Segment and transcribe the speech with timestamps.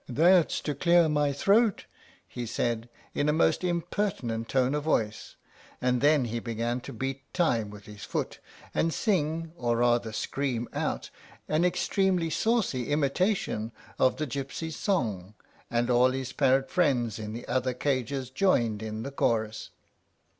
[0.09, 1.85] "That's to clear my throat,"
[2.27, 5.35] he said, in a most impertinent tone of voice;
[5.79, 8.39] and then he began to beat time with his foot,
[8.73, 11.11] and sing, or rather scream out,
[11.47, 15.35] an extremely saucy imitation of the gypsy's song,
[15.69, 19.69] and all his parrot friends in the other cages joined in the chorus.